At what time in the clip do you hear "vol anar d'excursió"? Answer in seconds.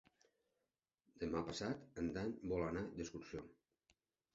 2.55-3.51